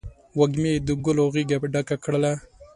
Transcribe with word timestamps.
وږمې 0.39 0.73
د 0.87 0.87
ګلو 1.05 1.25
غیږه 1.33 1.57
ډکه 1.73 1.95
کړله 2.03 2.33